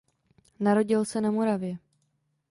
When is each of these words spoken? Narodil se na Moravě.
Narodil 0.59 1.05
se 1.05 1.21
na 1.21 1.31
Moravě. 1.31 1.77